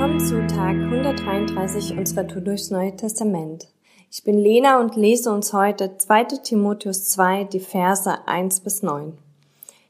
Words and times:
Willkommen 0.00 0.26
zu 0.26 0.46
Tag 0.46 0.76
133 0.76 1.98
unserer 1.98 2.26
Tour 2.26 2.40
durchs 2.40 2.70
Neue 2.70 2.96
Testament. 2.96 3.68
Ich 4.10 4.24
bin 4.24 4.38
Lena 4.38 4.80
und 4.80 4.96
lese 4.96 5.30
uns 5.30 5.52
heute 5.52 5.98
2. 5.98 6.24
Timotheus 6.42 7.10
2, 7.10 7.44
die 7.44 7.60
Verse 7.60 8.10
1 8.26 8.60
bis 8.60 8.82
9. 8.82 9.12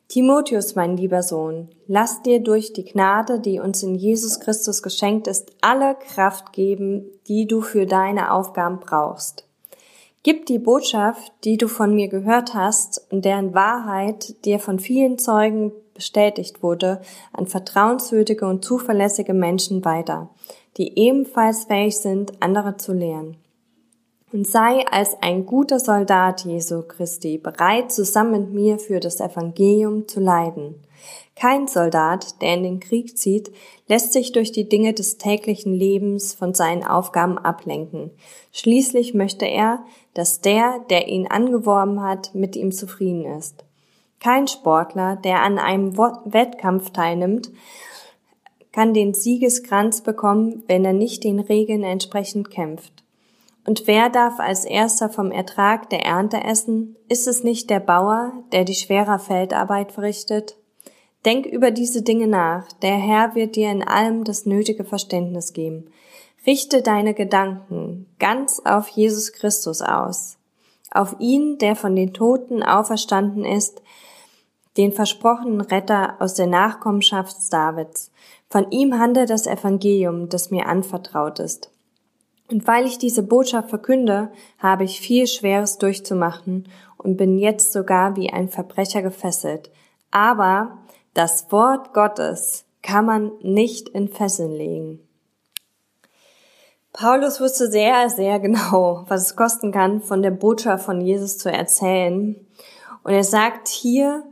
Timotheus, 0.09 0.75
mein 0.75 0.97
lieber 0.97 1.23
Sohn, 1.23 1.69
lass 1.87 2.23
dir 2.23 2.41
durch 2.41 2.73
die 2.73 2.85
Gnade, 2.85 3.39
die 3.39 3.61
uns 3.61 3.85
in 3.85 3.95
Jesus 3.95 4.41
Christus 4.41 4.83
geschenkt 4.83 5.29
ist, 5.29 5.53
alle 5.61 5.95
Kraft 5.95 6.53
geben, 6.53 7.05
die 7.29 7.47
du 7.47 7.61
für 7.61 7.87
deine 7.87 8.33
Aufgaben 8.33 8.81
brauchst. 8.81 9.47
Gib 10.25 10.45
die 10.47 10.59
Botschaft, 10.59 11.33
die 11.45 11.57
du 11.57 11.69
von 11.69 11.95
mir 11.95 12.09
gehört 12.09 12.53
hast 12.53 13.07
und 13.13 13.25
deren 13.25 13.55
Wahrheit 13.55 14.45
dir 14.45 14.59
von 14.59 14.81
vielen 14.81 15.21
Zeugen 15.21 15.71
bestätigt 16.01 16.63
wurde, 16.63 17.03
an 17.35 17.47
vertrauenswürdige 17.47 18.47
und 18.47 18.65
zuverlässige 18.65 19.35
Menschen 19.35 19.85
weiter, 19.85 20.31
die 20.79 20.99
ebenfalls 20.99 21.65
fähig 21.65 21.99
sind, 21.99 22.33
andere 22.41 22.79
zu 22.79 22.95
lehren. 22.95 23.37
Und 24.33 24.47
sei 24.47 24.87
als 24.91 25.17
ein 25.21 25.45
guter 25.45 25.79
Soldat 25.79 26.47
Jesu 26.47 26.83
Christi 26.83 27.37
bereit, 27.37 27.93
zusammen 27.93 28.45
mit 28.45 28.53
mir 28.55 28.79
für 28.79 28.99
das 28.99 29.21
Evangelium 29.21 30.09
zu 30.09 30.21
leiden. 30.21 30.77
Kein 31.37 31.69
Soldat, 31.69 32.41
der 32.41 32.55
in 32.55 32.63
den 32.63 32.81
Krieg 32.81 33.19
zieht, 33.19 33.53
lässt 33.87 34.15
sich 34.15 34.33
durch 34.33 34.53
die 34.53 34.69
Dinge 34.69 34.95
des 34.95 35.19
täglichen 35.19 35.75
Lebens 35.75 36.33
von 36.33 36.55
seinen 36.55 36.85
Aufgaben 36.85 37.37
ablenken. 37.37 38.11
Schließlich 38.53 39.13
möchte 39.13 39.45
er, 39.47 39.85
dass 40.15 40.41
der, 40.41 40.79
der 40.89 41.09
ihn 41.09 41.27
angeworben 41.27 42.03
hat, 42.03 42.35
mit 42.35 42.57
ihm 42.57 42.73
zufrieden 42.73 43.27
ist. 43.27 43.65
Kein 44.21 44.47
Sportler, 44.49 45.17
der 45.17 45.43
an 45.43 45.59
einem 45.59 45.97
Wettkampf 45.97 46.91
teilnimmt, 46.91 47.51
kann 48.73 48.95
den 48.95 49.15
Siegeskranz 49.15 50.03
bekommen, 50.03 50.63
wenn 50.69 50.85
er 50.85 50.93
nicht 50.93 51.25
den 51.25 51.41
Regeln 51.41 51.83
entsprechend 51.83 52.51
kämpft. 52.51 53.03
Und 53.67 53.87
wer 53.87 54.09
darf 54.09 54.39
als 54.39 54.65
erster 54.65 55.11
vom 55.11 55.33
Ertrag 55.33 55.91
der 55.91 56.05
Ernte 56.05 56.43
essen? 56.43 56.97
Ist 57.09 57.27
es 57.27 57.45
nicht 57.45 57.69
der 57.71 57.81
Bauer, 57.81 58.33
der 58.53 58.65
die 58.65 58.75
schwere 58.75 59.19
Feldarbeit 59.19 59.93
verrichtet? 59.93 60.57
Denk 61.25 61.45
über 61.45 61.71
diese 61.71 62.03
Dinge 62.03 62.27
nach, 62.27 62.73
der 62.81 62.97
Herr 62.97 63.35
wird 63.35 63.57
dir 63.57 63.71
in 63.71 63.87
allem 63.87 64.25
das 64.25 64.47
nötige 64.47 64.85
Verständnis 64.85 65.53
geben. 65.53 65.91
Richte 66.47 66.81
deine 66.81 67.13
Gedanken 67.13 68.07
ganz 68.19 68.63
auf 68.65 68.89
Jesus 68.89 69.33
Christus 69.33 69.83
aus, 69.83 70.39
auf 70.91 71.17
ihn, 71.19 71.59
der 71.59 71.77
von 71.77 71.95
den 71.95 72.15
Toten 72.15 72.63
auferstanden 72.63 73.45
ist, 73.45 73.83
den 74.77 74.93
versprochenen 74.93 75.61
Retter 75.61 76.17
aus 76.21 76.35
der 76.35 76.47
Nachkommenschaft 76.47 77.37
Davids. 77.53 78.11
Von 78.49 78.71
ihm 78.71 78.99
handelt 78.99 79.31
das 79.31 79.47
Evangelium, 79.47 80.29
das 80.29 80.51
mir 80.51 80.67
anvertraut 80.67 81.39
ist. 81.39 81.71
Und 82.51 82.67
weil 82.67 82.87
ich 82.87 82.99
diese 82.99 83.23
Botschaft 83.23 83.69
verkünde, 83.69 84.33
habe 84.59 84.85
ich 84.85 85.01
viel 85.01 85.27
Schweres 85.27 85.79
durchzumachen 85.79 86.69
und 86.97 87.17
bin 87.17 87.39
jetzt 87.39 87.73
sogar 87.73 88.17
wie 88.17 88.31
ein 88.33 88.49
Verbrecher 88.49 89.03
gefesselt. 89.03 89.71
Aber 90.11 90.79
das 91.15 91.51
Wort 91.53 91.95
Gottes 91.95 92.65
kann 92.83 93.05
man 93.05 93.33
nicht 93.43 93.89
in 93.91 94.09
Fesseln 94.09 94.53
legen. 94.53 95.01
Paulus 96.93 97.41
wusste 97.41 97.71
sehr, 97.71 98.11
sehr 98.11 98.41
genau, 98.41 99.05
was 99.09 99.23
es 99.23 99.37
kosten 99.37 99.71
kann, 99.71 100.01
von 100.03 100.23
der 100.23 100.33
Botschaft 100.33 100.85
von 100.85 101.01
Jesus 101.01 101.39
zu 101.39 101.51
erzählen. 101.51 102.35
Und 103.05 103.13
er 103.13 103.25
sagt 103.25 103.69
hier, 103.69 104.25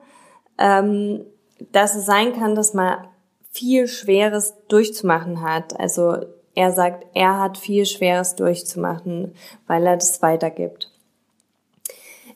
ähm, 0.58 1.24
dass 1.72 1.94
es 1.94 2.06
sein 2.06 2.32
kann, 2.32 2.54
dass 2.54 2.74
man 2.74 3.06
viel 3.50 3.88
Schweres 3.88 4.54
durchzumachen 4.68 5.42
hat. 5.42 5.78
Also 5.78 6.16
er 6.54 6.72
sagt, 6.72 7.06
er 7.14 7.38
hat 7.38 7.58
viel 7.58 7.86
Schweres 7.86 8.36
durchzumachen, 8.36 9.34
weil 9.66 9.86
er 9.86 9.96
das 9.96 10.22
weitergibt. 10.22 10.90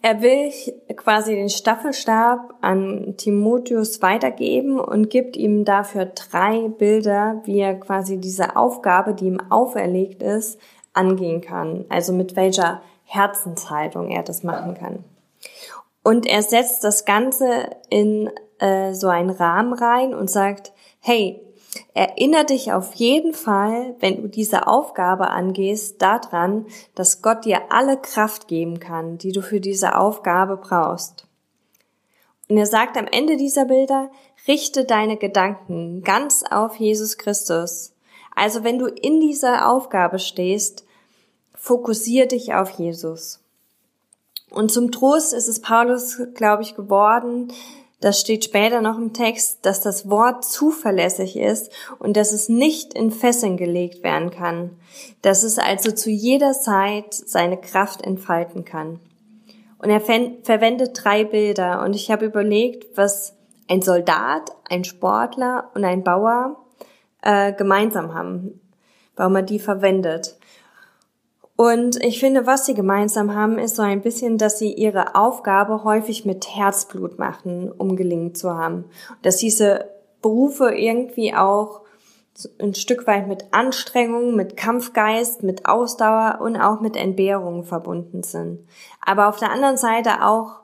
Er 0.05 0.21
will 0.21 0.50
quasi 0.97 1.37
den 1.37 1.49
Staffelstab 1.49 2.55
an 2.61 3.15
Timotheus 3.16 4.03
weitergeben 4.03 4.81
und 4.81 5.11
gibt 5.11 5.37
ihm 5.37 5.65
dafür 5.65 6.06
drei 6.06 6.69
Bilder, 6.69 7.41
wie 7.44 7.61
er 7.61 7.75
quasi 7.78 8.19
diese 8.19 8.56
Aufgabe, 8.56 9.15
die 9.15 9.27
ihm 9.27 9.41
auferlegt 9.49 10.21
ist, 10.21 10.59
angehen 10.93 11.41
kann. 11.41 11.84
Also 11.88 12.12
mit 12.12 12.34
welcher 12.34 12.82
Herzenshaltung 13.05 14.09
er 14.09 14.25
das 14.25 14.43
machen 14.43 14.75
kann. 14.75 15.05
Und 16.03 16.27
er 16.27 16.43
setzt 16.43 16.85
das 16.85 17.05
Ganze 17.05 17.71
in 17.89 18.31
äh, 18.59 18.93
so 18.95 19.09
einen 19.09 19.31
Rahmen 19.31 19.73
rein 19.73 20.15
und 20.15 20.31
sagt, 20.31 20.73
hey, 21.01 21.41
erinnere 21.95 22.47
dich 22.47 22.73
auf 22.73 22.95
jeden 22.95 23.35
Fall, 23.35 23.95
wenn 24.01 24.23
du 24.23 24.29
diese 24.29 24.67
Aufgabe 24.67 25.31
angehst, 25.31 26.03
daran, 26.03 26.67
dass 26.95 27.23
Gott 27.23 27.45
dir 27.45 27.71
alle 27.71 27.97
Kraft 27.97 28.49
geben 28.49 28.81
kann, 28.81 29.19
die 29.19 29.33
du 29.33 29.43
für 29.43 29.61
diese 29.61 29.97
Aufgabe 29.97 30.57
brauchst. 30.57 31.27
Und 32.49 32.59
er 32.59 32.67
sagt 32.67 32.97
am 32.99 33.07
Ende 33.07 33.37
dieser 33.37 33.65
Bilder, 33.65 34.11
richte 34.47 34.85
deine 34.85 35.17
Gedanken 35.17 36.03
ganz 36.03 36.43
auf 36.43 36.77
Jesus 36.77 37.17
Christus. 37.17 37.95
Also 38.35 38.65
wenn 38.65 38.79
du 38.79 38.87
in 38.87 39.21
dieser 39.21 39.71
Aufgabe 39.71 40.19
stehst, 40.19 40.85
fokussier 41.55 42.27
dich 42.27 42.55
auf 42.55 42.71
Jesus. 42.71 43.42
Und 44.53 44.71
zum 44.71 44.91
Trost 44.91 45.33
ist 45.33 45.49
es 45.49 45.61
Paulus, 45.61 46.21
glaube 46.35 46.63
ich, 46.63 46.75
geworden, 46.75 47.49
das 48.03 48.21
steht 48.21 48.45
später 48.45 48.81
noch 48.81 48.99
im 48.99 49.13
Text, 49.13 49.65
dass 49.65 49.81
das 49.81 50.11
Wort 50.11 50.45
zuverlässig 50.45 51.37
ist 51.37 51.71
und 52.01 52.17
dass 52.17 52.33
es 52.33 52.49
nicht 52.49 52.95
in 52.95 53.12
Fesseln 53.12 53.57
gelegt 53.57 54.03
werden 54.03 54.31
kann, 54.31 54.77
dass 55.23 55.45
es 55.45 55.59
also 55.59 55.93
zu 55.93 56.11
jeder 56.11 56.53
Zeit 56.53 57.15
seine 57.15 57.59
Kraft 57.59 58.03
entfalten 58.03 58.65
kann. 58.65 58.99
Und 59.79 59.91
er 59.91 60.01
verwendet 60.01 60.99
drei 61.01 61.25
Bilder 61.25 61.83
und 61.85 61.95
ich 61.95 62.11
habe 62.11 62.27
überlegt, 62.27 62.97
was 62.97 63.37
ein 63.69 63.83
Soldat, 63.83 64.51
ein 64.69 64.83
Sportler 64.83 65.71
und 65.75 65.85
ein 65.85 66.03
Bauer 66.03 66.57
äh, 67.23 67.53
gemeinsam 67.53 68.15
haben, 68.15 68.61
warum 69.15 69.37
er 69.37 69.43
die 69.43 69.61
verwendet. 69.61 70.37
Und 71.57 72.03
ich 72.03 72.19
finde, 72.19 72.47
was 72.47 72.67
sie 72.67 72.75
gemeinsam 72.75 73.35
haben, 73.35 73.59
ist 73.59 73.77
so 73.77 73.83
ein 73.83 74.01
bisschen, 74.01 74.39
dass 74.39 74.59
sie 74.59 74.73
ihre 74.73 75.15
Aufgabe 75.15 75.85
häufig 75.85 76.25
mit 76.25 76.49
Herzblut 76.49 77.19
machen, 77.19 77.71
um 77.71 77.97
gelingen 77.97 78.35
zu 78.35 78.55
haben. 78.55 78.87
Dass 79.21 79.37
diese 79.37 79.91
Berufe 80.23 80.75
irgendwie 80.75 81.35
auch 81.35 81.83
ein 82.59 82.75
Stück 82.75 83.07
weit 83.07 83.29
mit 83.29 83.47
Anstrengung, 83.53 84.35
mit 84.35 84.57
Kampfgeist, 84.57 85.43
mit 85.43 85.67
Ausdauer 85.67 86.39
und 86.41 86.57
auch 86.57 86.81
mit 86.81 86.97
Entbehrungen 86.97 87.65
verbunden 87.65 88.23
sind. 88.23 88.67
Aber 89.05 89.29
auf 89.29 89.39
der 89.39 89.53
anderen 89.53 89.77
Seite 89.77 90.25
auch 90.25 90.61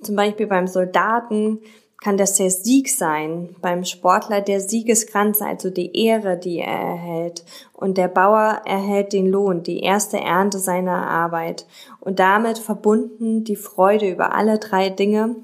zum 0.00 0.16
Beispiel 0.16 0.46
beim 0.46 0.66
Soldaten 0.66 1.60
kann 2.00 2.16
das 2.16 2.34
der 2.34 2.50
Sieg 2.50 2.88
sein, 2.88 3.54
beim 3.60 3.84
Sportler 3.84 4.40
der 4.40 4.60
Siegeskranz, 4.60 5.42
also 5.42 5.68
die 5.68 5.94
Ehre, 5.94 6.38
die 6.38 6.58
er 6.58 6.66
erhält. 6.66 7.44
Und 7.74 7.98
der 7.98 8.08
Bauer 8.08 8.62
erhält 8.64 9.12
den 9.12 9.26
Lohn, 9.26 9.62
die 9.62 9.80
erste 9.80 10.18
Ernte 10.18 10.58
seiner 10.58 11.08
Arbeit. 11.08 11.66
Und 12.00 12.18
damit 12.18 12.58
verbunden 12.58 13.44
die 13.44 13.56
Freude 13.56 14.08
über 14.08 14.34
alle 14.34 14.58
drei 14.58 14.88
Dinge, 14.88 15.36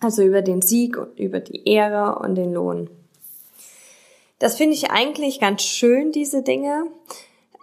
also 0.00 0.22
über 0.22 0.42
den 0.42 0.60
Sieg, 0.60 0.98
über 1.16 1.40
die 1.40 1.66
Ehre 1.66 2.18
und 2.18 2.34
den 2.34 2.52
Lohn. 2.52 2.90
Das 4.38 4.56
finde 4.56 4.74
ich 4.74 4.90
eigentlich 4.90 5.40
ganz 5.40 5.62
schön, 5.62 6.12
diese 6.12 6.42
Dinge 6.42 6.88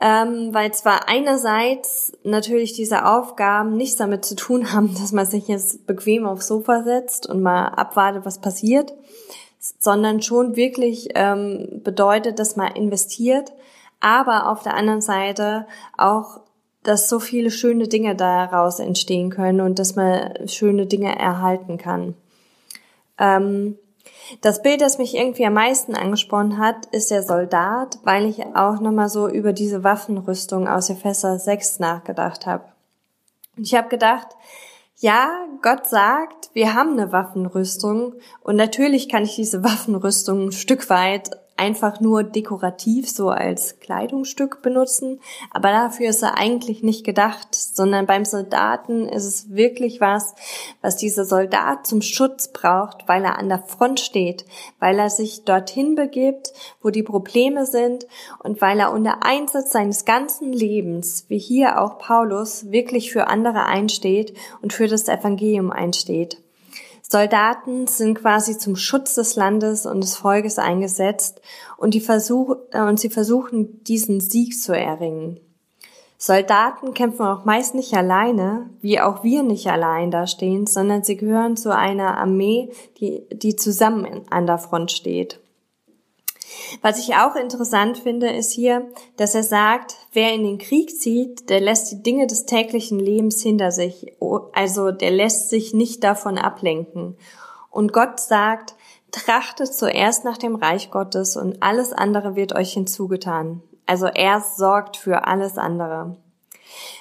ähm, 0.05 0.53
weil 0.53 0.73
zwar 0.73 1.07
einerseits 1.07 2.11
natürlich 2.23 2.73
diese 2.73 3.05
Aufgaben 3.05 3.77
nichts 3.77 3.95
damit 3.95 4.25
zu 4.25 4.35
tun 4.35 4.73
haben, 4.73 4.93
dass 4.95 5.13
man 5.13 5.25
sich 5.25 5.47
jetzt 5.47 5.87
bequem 5.87 6.25
aufs 6.25 6.47
Sofa 6.47 6.83
setzt 6.83 7.27
und 7.27 7.41
mal 7.41 7.67
abwartet, 7.67 8.25
was 8.25 8.41
passiert, 8.41 8.93
sondern 9.59 10.21
schon 10.21 10.57
wirklich 10.57 11.09
ähm, 11.15 11.81
bedeutet, 11.85 12.37
dass 12.37 12.57
man 12.57 12.75
investiert, 12.75 13.53
aber 14.01 14.51
auf 14.51 14.61
der 14.61 14.75
anderen 14.75 15.01
Seite 15.01 15.65
auch 15.97 16.41
dass 16.83 17.07
so 17.07 17.21
viele 17.21 17.49
schöne 17.49 17.87
Dinge 17.87 18.13
daraus 18.13 18.79
entstehen 18.79 19.29
können 19.29 19.61
und 19.61 19.79
dass 19.79 19.95
man 19.95 20.49
schöne 20.49 20.85
Dinge 20.85 21.17
erhalten 21.17 21.77
kann. 21.77 22.13
Ähm, 23.17 23.77
das 24.41 24.61
Bild, 24.61 24.81
das 24.81 24.97
mich 24.97 25.15
irgendwie 25.15 25.45
am 25.45 25.53
meisten 25.53 25.95
angesprochen 25.95 26.57
hat, 26.57 26.85
ist 26.87 27.11
der 27.11 27.23
Soldat, 27.23 27.99
weil 28.03 28.25
ich 28.25 28.45
auch 28.55 28.79
nochmal 28.79 29.09
so 29.09 29.27
über 29.27 29.53
diese 29.53 29.83
Waffenrüstung 29.83 30.67
aus 30.67 30.89
Epheser 30.89 31.39
6 31.39 31.79
nachgedacht 31.79 32.45
habe. 32.45 32.65
Und 33.57 33.67
ich 33.67 33.75
habe 33.75 33.89
gedacht, 33.89 34.27
ja, 34.97 35.47
Gott 35.61 35.87
sagt, 35.87 36.49
wir 36.53 36.73
haben 36.73 36.93
eine 36.93 37.11
Waffenrüstung 37.11 38.15
und 38.41 38.55
natürlich 38.55 39.09
kann 39.09 39.23
ich 39.23 39.35
diese 39.35 39.63
Waffenrüstung 39.63 40.47
ein 40.47 40.51
Stück 40.51 40.89
weit 40.89 41.31
einfach 41.55 41.99
nur 41.99 42.23
dekorativ 42.23 43.09
so 43.09 43.29
als 43.29 43.79
Kleidungsstück 43.79 44.61
benutzen, 44.61 45.19
aber 45.51 45.69
dafür 45.69 46.09
ist 46.09 46.23
er 46.23 46.37
eigentlich 46.37 46.83
nicht 46.83 47.05
gedacht, 47.05 47.53
sondern 47.53 48.05
beim 48.05 48.25
Soldaten 48.25 49.07
ist 49.07 49.25
es 49.25 49.51
wirklich 49.51 50.01
was, 50.01 50.33
was 50.81 50.97
dieser 50.97 51.25
Soldat 51.25 51.85
zum 51.85 52.01
Schutz 52.01 52.47
braucht, 52.47 53.07
weil 53.07 53.23
er 53.23 53.37
an 53.37 53.49
der 53.49 53.59
Front 53.59 53.99
steht, 53.99 54.45
weil 54.79 54.97
er 54.97 55.09
sich 55.09 55.43
dorthin 55.45 55.95
begibt, 55.95 56.53
wo 56.81 56.89
die 56.89 57.03
Probleme 57.03 57.65
sind 57.65 58.07
und 58.39 58.59
weil 58.59 58.79
er 58.79 58.91
unter 58.91 59.23
Einsatz 59.23 59.71
seines 59.71 60.05
ganzen 60.05 60.51
Lebens, 60.51 61.25
wie 61.27 61.39
hier 61.39 61.81
auch 61.81 61.99
Paulus, 61.99 62.71
wirklich 62.71 63.11
für 63.11 63.27
andere 63.27 63.65
einsteht 63.65 64.35
und 64.61 64.73
für 64.73 64.87
das 64.87 65.07
Evangelium 65.07 65.71
einsteht. 65.71 66.42
Soldaten 67.09 67.85
sind 67.85 68.15
quasi 68.15 68.57
zum 68.57 68.75
Schutz 68.75 69.15
des 69.15 69.35
Landes 69.35 69.85
und 69.85 70.01
des 70.01 70.15
Volkes 70.15 70.57
eingesetzt 70.57 71.41
und, 71.77 71.93
die 71.93 72.01
Versuch, 72.01 72.55
äh, 72.71 72.81
und 72.81 72.99
sie 72.99 73.09
versuchen, 73.09 73.83
diesen 73.83 74.19
Sieg 74.19 74.59
zu 74.59 74.75
erringen. 74.75 75.39
Soldaten 76.17 76.93
kämpfen 76.93 77.25
auch 77.25 77.43
meist 77.43 77.75
nicht 77.75 77.93
alleine, 77.93 78.69
wie 78.79 79.01
auch 79.01 79.25
wir 79.25 79.43
nicht 79.43 79.67
allein 79.67 80.09
da 80.09 80.25
stehen, 80.25 80.65
sondern 80.65 81.03
sie 81.03 81.17
gehören 81.17 81.57
zu 81.57 81.75
einer 81.75 82.17
Armee, 82.17 82.71
die, 82.97 83.27
die 83.33 83.57
zusammen 83.57 84.21
an 84.29 84.47
der 84.47 84.57
Front 84.57 84.93
steht. 84.93 85.42
Was 86.81 86.99
ich 86.99 87.15
auch 87.15 87.35
interessant 87.35 87.97
finde, 87.97 88.29
ist 88.29 88.51
hier, 88.51 88.89
dass 89.17 89.35
er 89.35 89.43
sagt, 89.43 89.95
wer 90.11 90.33
in 90.33 90.43
den 90.43 90.57
Krieg 90.57 90.89
zieht, 90.99 91.49
der 91.49 91.61
lässt 91.61 91.91
die 91.91 92.03
Dinge 92.03 92.27
des 92.27 92.45
täglichen 92.45 92.99
Lebens 92.99 93.41
hinter 93.41 93.71
sich. 93.71 94.13
Also 94.53 94.91
der 94.91 95.11
lässt 95.11 95.49
sich 95.49 95.73
nicht 95.73 96.03
davon 96.03 96.37
ablenken. 96.37 97.17
Und 97.69 97.93
Gott 97.93 98.19
sagt, 98.19 98.75
trachtet 99.11 99.73
zuerst 99.73 100.25
nach 100.25 100.37
dem 100.37 100.55
Reich 100.55 100.91
Gottes 100.91 101.37
und 101.37 101.61
alles 101.61 101.93
andere 101.93 102.35
wird 102.35 102.53
euch 102.53 102.73
hinzugetan. 102.73 103.61
Also 103.85 104.07
er 104.07 104.41
sorgt 104.41 104.97
für 104.97 105.27
alles 105.27 105.57
andere. 105.57 106.17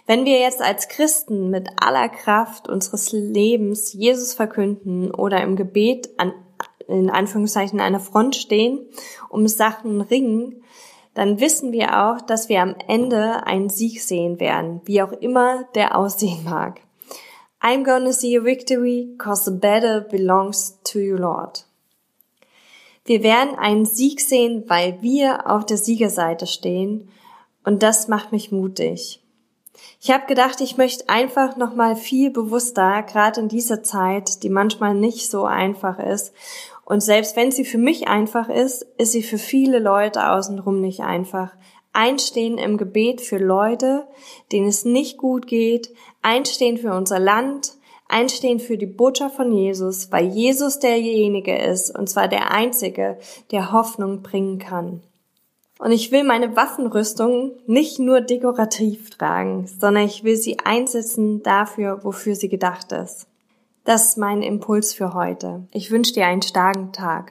Wenn 0.07 0.25
wir 0.25 0.41
jetzt 0.41 0.61
als 0.61 0.89
Christen 0.89 1.49
mit 1.51 1.69
aller 1.77 2.09
Kraft 2.09 2.69
unseres 2.69 3.13
Lebens 3.13 3.93
Jesus 3.93 4.35
verkünden 4.35 5.11
oder 5.11 5.43
im 5.43 5.57
Gebet 5.57 6.11
an 6.19 6.33
in 6.89 7.11
Anführungszeichen 7.11 7.81
an 7.81 7.87
einer 7.87 8.01
Front 8.01 8.37
stehen, 8.37 8.81
um 9.29 9.47
Sachen 9.49 10.01
ringen, 10.01 10.63
dann 11.15 11.41
wissen 11.41 11.73
wir 11.73 12.05
auch, 12.05 12.21
dass 12.23 12.49
wir 12.49 12.63
am 12.63 12.75
Ende 12.89 13.47
einen 13.47 13.69
Sieg 13.69 14.01
sehen 14.01 14.41
werden, 14.41 14.81
wie 14.85 15.03
auch 15.03 15.13
immer 15.13 15.65
der 15.75 15.97
aussehen 15.97 16.45
mag. 16.45 16.81
I'm 17.61 17.85
gonna 17.85 18.13
see 18.13 18.37
a 18.37 18.45
victory, 18.45 19.15
cause 19.19 19.45
the 19.45 19.57
battle 19.57 20.01
belongs 20.01 20.81
to 20.85 20.99
you, 20.99 21.17
Lord. 21.17 21.67
Wir 23.05 23.23
werden 23.23 23.57
einen 23.57 23.85
Sieg 23.85 24.21
sehen, 24.21 24.65
weil 24.69 25.01
wir 25.03 25.51
auf 25.51 25.67
der 25.67 25.77
Siegerseite 25.77 26.47
stehen 26.47 27.09
und 27.65 27.83
das 27.83 28.09
macht 28.09 28.33
mich 28.33 28.53
mutig. 28.53 29.23
Ich 30.01 30.11
habe 30.11 30.27
gedacht, 30.27 30.61
ich 30.61 30.77
möchte 30.77 31.09
einfach 31.09 31.57
noch 31.57 31.75
mal 31.75 31.97
viel 31.97 32.31
bewusster, 32.31 33.03
gerade 33.03 33.41
in 33.41 33.49
dieser 33.49 33.83
Zeit, 33.83 34.43
die 34.43 34.51
manchmal 34.51 34.95
nicht 34.95 35.31
so 35.31 35.45
einfach 35.45 35.99
ist, 35.99 36.33
und 36.93 37.03
selbst 37.03 37.37
wenn 37.37 37.51
sie 37.51 37.65
für 37.65 37.79
mich 37.79 38.07
einfach 38.09 38.51
ist, 38.51 38.83
ist 38.99 39.13
sie 39.13 39.23
für 39.23 39.39
viele 39.39 39.79
Leute 39.79 40.29
außenrum 40.29 40.83
nicht 40.83 41.01
einfach. 41.01 41.57
Einstehen 41.95 42.59
im 42.59 42.77
Gebet 42.77 43.23
für 43.23 43.39
Leute, 43.39 44.07
denen 44.53 44.69
es 44.69 44.85
nicht 44.85 45.17
gut 45.17 45.47
geht, 45.47 45.95
einstehen 46.21 46.77
für 46.77 46.93
unser 46.93 47.19
Land, 47.19 47.77
einstehen 48.11 48.61
für 48.61 48.77
die 48.77 48.85
Botschaft 48.85 49.37
von 49.37 49.53
Jesus, 49.53 50.13
weil 50.13 50.27
Jesus 50.27 50.81
derjenige 50.81 51.57
ist, 51.57 51.99
und 51.99 52.11
zwar 52.11 52.29
der 52.29 52.51
Einzige, 52.51 53.17
der 53.53 53.73
Hoffnung 53.73 54.21
bringen 54.21 54.59
kann. 54.59 55.01
Und 55.79 55.93
ich 55.93 56.13
will 56.13 56.25
meine 56.25 56.57
Waffenrüstung 56.57 57.53
nicht 57.67 58.01
nur 58.01 58.21
dekorativ 58.21 59.09
tragen, 59.09 59.67
sondern 59.67 60.05
ich 60.05 60.25
will 60.25 60.37
sie 60.37 60.59
einsetzen 60.59 61.43
dafür, 61.43 62.05
wofür 62.05 62.35
sie 62.35 62.51
gedacht 62.51 62.93
ist. 62.93 63.29
Das 63.85 64.09
ist 64.09 64.19
mein 64.19 64.43
Impuls 64.43 64.95
für 64.95 65.13
heute. 65.13 65.67
Ich 65.73 65.91
wünsche 65.91 66.13
dir 66.13 66.27
einen 66.27 66.43
starken 66.43 66.93
Tag. 66.93 67.31